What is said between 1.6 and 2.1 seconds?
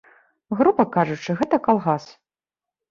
калгас.